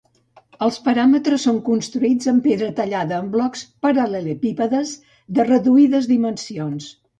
Els 0.67 0.77
paraments 0.85 1.35
són 1.43 1.59
construïts 1.67 2.31
amb 2.31 2.41
pedra 2.47 2.71
tallada 2.79 3.21
en 3.25 3.29
blocs 3.37 3.63
paral·lelepípedes 3.87 4.97
de 5.39 5.49
reduïdes 5.53 6.13
dimensions. 6.17 6.93